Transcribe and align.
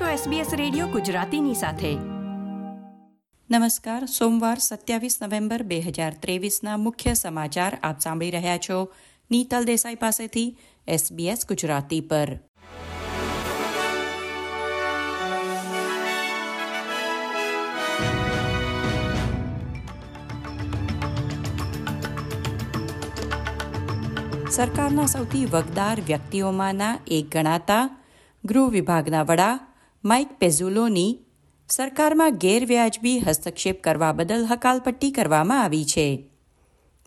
છો 0.00 0.04
SBS 0.04 0.56
radio 0.56 0.86
ગુજરાતીની 0.86 1.54
સાથે. 1.54 1.94
નમસ્કાર, 3.50 4.06
સોમવાર 4.06 4.58
સત્યાવીસ 4.58 5.22
નવેમ્બર 5.22 5.62
બે 5.62 5.80
હજાર 5.80 6.14
ત્રેવીસના 6.14 6.76
મુખ્ય 6.76 7.14
સમાચાર 7.14 7.78
આપ 7.82 8.00
સાંભળી 8.00 8.30
રહ્યા 8.30 8.56
છો 8.56 8.92
નીતલ 9.30 9.64
દેસાઈ 9.64 9.94
પાસેથી 9.94 10.58
SBS 10.88 11.46
ગુજરાતી 11.48 12.00
પર. 12.00 12.38
સરકારના 24.50 25.06
સૌથી 25.06 25.46
વગદાર 25.46 26.00
વ્યક્તિઓમાંના 26.00 26.98
એક 27.06 27.32
ગણાતા 27.32 27.90
ગૃહ 28.44 28.70
વિભાગના 28.70 29.22
વડા 29.22 29.73
માઇક 30.04 30.28
પેઝુલોની 30.38 31.18
સરકારમાં 31.68 32.38
ગેરવ્યાજબી 32.38 33.20
હસ્તક્ષેપ 33.20 33.82
કરવા 33.82 34.12
બદલ 34.12 34.44
હકાલપટ્ટી 34.44 35.10
કરવામાં 35.10 35.62
આવી 35.62 35.84
છે. 35.84 36.30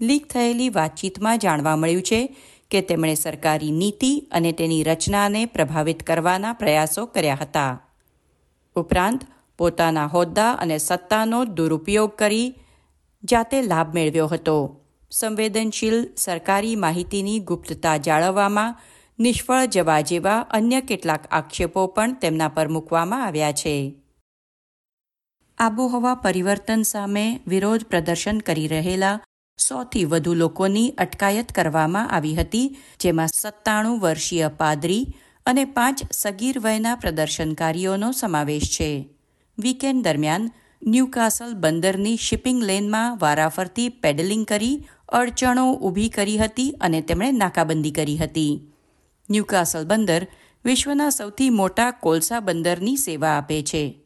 લીક 0.00 0.32
થયેલી 0.32 0.68
વાતચીતમાં 0.68 1.38
જાણવા 1.38 1.76
મળ્યું 1.76 2.02
છે 2.02 2.36
કે 2.70 2.80
તેમણે 2.80 3.14
સરકારી 3.14 3.70
નીતિ 3.70 4.28
અને 4.32 4.52
તેની 4.52 4.82
રચનાને 4.82 5.46
પ્રભાવિત 5.46 6.02
કરવાના 6.02 6.52
પ્રયાસો 6.52 7.06
કર્યા 7.06 7.38
હતા. 7.40 7.80
ઉપરાંત 8.76 9.20
પોતાના 9.58 10.06
હોદ્દા 10.06 10.52
અને 10.52 10.78
સત્તાનો 10.78 11.44
દુરુપયોગ 11.44 12.16
કરી 12.16 12.58
જાતે 13.24 13.62
લાભ 13.62 13.94
મેળવ્યો 13.94 14.26
હતો. 14.26 14.80
સંવેદનશીલ 15.10 16.14
સરકારી 16.16 16.76
માહિતીની 16.76 17.38
ગુપ્તતા 17.38 17.96
જાળવવામાં 17.96 18.80
નિષ્ફળ 19.18 19.66
જવા 19.66 20.00
જેવા 20.00 20.40
અન્ય 20.50 20.80
કેટલાક 20.80 21.26
આક્ષેપો 21.30 21.86
પણ 21.86 22.14
તેમના 22.14 22.48
પર 22.48 22.68
મૂકવામાં 22.68 23.24
આવ્યા 23.24 23.52
છે. 23.52 23.94
આબોહવા 25.58 26.14
પરિવર્તન 26.14 26.82
સામે 26.82 27.40
વિરોધ 27.46 27.84
પ્રદર્શન 27.84 28.38
કરી 28.38 28.68
રહેલા 28.68 29.20
સોથી 29.58 30.04
વધુ 30.04 30.34
લોકોની 30.34 30.90
અટકાયત 30.98 31.52
કરવામાં 31.52 32.10
આવી 32.10 32.34
હતી, 32.34 32.76
જેમાં 33.00 33.28
સત્તાણું 33.28 34.00
વર્ષીય 34.00 34.48
પાદરી 34.48 35.14
અને 35.46 35.64
પાંચ 35.64 35.98
સગીર 36.12 36.58
વયના 36.58 36.94
પ્રદર્શનકારીઓનો 36.94 38.12
સમાવેશ 38.12 38.70
છે. 38.76 39.08
વીકેન્ડ 39.58 40.04
દરમિયાન 40.04 40.50
ન્યૂકાસલ 40.82 41.54
બંદરની 41.54 42.16
શિપિંગ 42.16 42.62
લેનમાં 42.62 43.18
વારાફરતી 43.18 43.88
પેડલિંગ 43.88 44.44
કરી 44.44 44.86
અડચણો 45.08 45.72
ઊભી 45.72 46.08
કરી 46.08 46.38
હતી 46.38 46.70
અને 46.80 47.00
તેમણે 47.00 47.32
નાકાબંધી 47.32 47.90
કરી 47.90 48.16
હતી. 48.16 48.75
ન્યૂકાસલ 49.30 49.84
બંદર 49.84 50.26
વિશ્વના 50.64 51.10
સૌથી 51.10 51.50
મોટા 51.50 51.90
કોલસા 51.90 52.40
બંદરની 52.40 52.96
સેવા 52.96 53.28
આપે 53.28 53.62
છે. 53.62 54.00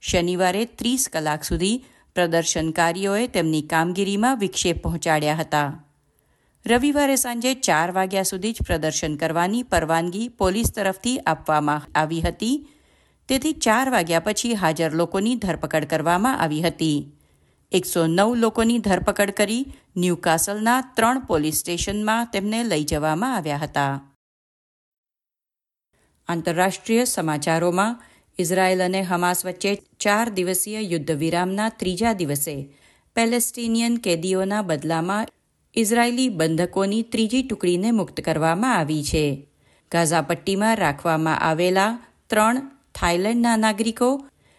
શનિવારે 0.00 0.64
ત્રીસ 0.64 1.08
કલાક 1.12 1.44
સુધી 1.44 1.84
પ્રદર્શનકારીઓએ 2.14 3.26
તેમની 3.26 3.62
કામગીરીમાં 3.62 4.38
વિક્ષેપ 4.38 4.82
પહોંચાડ્યા 4.82 5.34
હતા. 5.34 5.84
રવિવારે 6.66 7.16
સાંજે 7.16 7.54
ચાર 7.54 7.90
વાગ્યા 7.90 8.22
સુધી 8.22 8.52
જ 8.52 8.62
પ્રદર્શન 8.66 9.16
કરવાની 9.16 9.62
પરવાનગી 9.62 10.28
પોલીસ 10.28 10.72
તરફથી 10.72 11.18
આપવામાં 11.18 11.86
આવી 11.94 12.20
હતી. 12.20 12.68
તેથી 13.28 13.52
ચાર 13.52 13.90
વાગ્યા 13.90 14.20
પછી 14.20 14.54
હાજર 14.54 14.92
લોકોની 14.92 15.36
ધરપકડ 15.36 15.84
કરવામાં 15.84 16.40
આવી 16.40 16.62
હતી. 16.62 17.14
એકસો 17.72 18.06
નવ 18.06 18.34
લોકોની 18.34 18.78
ધરપકડ 18.78 19.30
કરી 19.30 19.72
ન્યૂકાસલના 19.96 20.80
ત્રણ 20.80 21.18
પોલીસ 21.18 21.54
સ્ટેશનમાં 21.54 22.26
તેમને 22.32 22.64
લઈ 22.64 22.84
જવામાં 22.84 23.36
આવ્યા 23.36 23.56
હતા. 23.56 24.17
આંતરરાષ્ટ્રીય 26.28 27.04
સમાચારોમાં, 27.04 27.98
ઇઝરાયેલ 28.38 28.82
અને 28.82 29.02
હમાસ 29.02 29.40
વચ્ચે 29.46 29.72
ચાર 29.98 30.26
દિવસીય 30.30 30.80
યુદ્ધ 30.82 31.12
વિરામના 31.12 31.70
ત્રીજા 31.70 32.12
દિવસે 32.12 32.54
પેલેસ્ટીનિયન 33.16 34.00
કેદીઓના 34.00 34.62
બદલામાં 34.62 35.30
ઇઝરાયેલી 35.74 36.30
બંધકોની 36.30 37.02
ત્રીજી 37.02 37.42
ટુકડીને 37.42 37.90
મુક્ત 37.90 38.20
કરવામાં 38.20 38.76
આવી 38.78 39.02
છે. 39.02 39.24
ગાઝા 39.92 40.22
પટ્ટીમાં 40.22 40.78
રાખવામાં 40.78 41.42
આવેલા 41.42 41.92
ત્રણ 42.30 42.58
થાઇલેન્ડના 42.94 43.56
નાગરિકો 43.56 44.10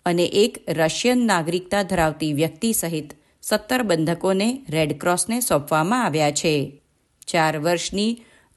અને 0.06 0.26
એક 0.44 0.54
રશિયન 0.70 1.22
નાગરિકતા 1.28 1.84
ધરાવતી 1.84 2.34
વ્યક્તિ 2.34 2.72
સહિત 2.74 3.10
સત્તર 3.42 3.84
બંધકોને 3.84 4.50
રેડક્રોસને 4.70 5.38
સોંપવામાં 5.42 6.06
આવ્યા 6.06 6.32
છે. 6.32 6.82
ચાર 7.28 7.56
વર્ષની 7.58 8.12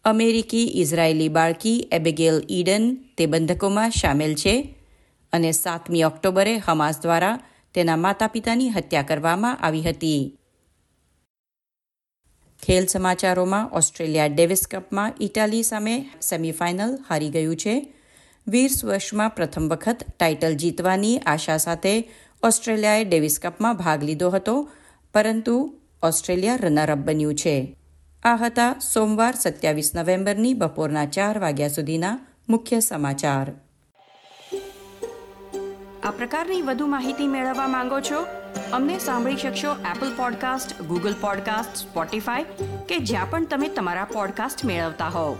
અમેરિકી, 0.05 0.65
ઇઝરાયેલી 0.65 1.29
બાળકી 1.29 1.89
એબેગેલ 1.93 2.43
ઈડન 2.51 2.97
તે 3.19 3.27
બંધકોમાં 3.27 3.91
સામેલ 3.91 4.35
છે 4.35 4.75
અને 5.33 5.53
સાતમી 5.53 6.03
ઓક્ટોબરે 6.03 6.57
હમાસ 6.57 7.01
દ્વારા 7.03 7.39
તેના 7.75 7.97
માતા 7.97 8.27
પિતાની 8.27 8.69
હત્યા 8.71 9.03
કરવામાં 9.03 9.59
આવી 9.59 9.83
હતી. 9.83 10.39
ખેલ 12.67 12.87
સમાચારોમાં 12.87 13.71
ઓસ્ટ્રેલિયા 13.71 14.27
ડેવિસ 14.27 14.67
કપમાં 14.71 15.15
ઇટાલી 15.21 15.63
સામે 15.63 16.11
સેમીફાઇનલ 16.23 16.99
હારી 17.09 17.29
ગયું 17.29 17.57
છે. 17.57 17.95
વીસ 18.49 18.84
વર્ષમાં 18.84 19.31
પ્રથમ 19.31 19.69
વખત 19.69 20.05
ટાઇટલ 20.19 20.55
જીતવાની 20.55 21.19
આશા 21.19 21.57
સાથે 21.57 22.11
ઓસ્ટ્રેલિયાએ 22.43 23.05
ડેવિસ 23.05 23.41
કપમાં 23.41 23.77
ભાગ 23.77 24.03
લીધો 24.03 24.31
હતો, 24.31 24.71
પરંતુ 25.15 25.79
ઓસ્ટ્રેલિયા 26.03 26.57
રનરઅપ 26.57 26.99
બન્યું 26.99 27.34
છે. 27.34 27.77
આ 28.25 28.37
હતા 28.37 28.75
સોમવાર 28.81 29.37
સત્યાવીસ 29.37 29.88
નવેમ્બરની 29.94 30.55
બપોરના 30.55 31.06
ચાર 31.06 31.38
વાગ્યા 31.41 31.69
સુધીના 31.69 32.12
મુખ્ય 32.49 32.78
સમાચાર 32.81 33.49
આ 36.03 36.10
પ્રકારની 36.10 36.60
વધુ 36.62 36.87
માહિતી 36.87 37.27
મેળવવા 37.28 37.66
માંગો 37.69 37.99
છો 38.00 38.21
અમને 38.72 38.99
સાંભળી 38.99 39.37
શકશો 39.37 39.72
Apple 39.91 40.15
podcast 40.16 40.77
Google 40.83 41.16
podcast 41.21 41.83
Spotify 41.83 42.71
કે 42.88 43.00
જ્યાં 43.05 43.31
પણ 43.31 43.44
તમે 43.47 43.72
તમારા 43.72 44.06
પોડકાસ્ટ 44.12 44.65
મેળવતા 44.65 45.09
હોવ 45.09 45.34